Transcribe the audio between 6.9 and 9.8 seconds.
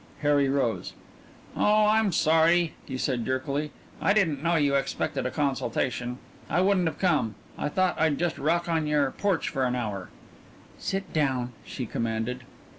come. I thought I'd just rock on your porch for an